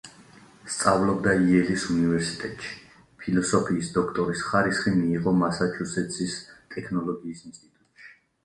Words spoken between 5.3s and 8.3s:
მასაჩუსეტსის ტექნოლოგიის ინსტიტუტში.